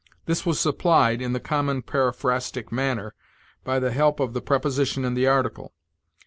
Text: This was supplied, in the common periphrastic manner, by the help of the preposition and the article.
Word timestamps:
This 0.25 0.47
was 0.47 0.59
supplied, 0.59 1.21
in 1.21 1.33
the 1.33 1.39
common 1.39 1.83
periphrastic 1.83 2.71
manner, 2.71 3.13
by 3.63 3.77
the 3.77 3.91
help 3.91 4.19
of 4.19 4.33
the 4.33 4.41
preposition 4.41 5.05
and 5.05 5.15
the 5.15 5.27
article. 5.27 5.73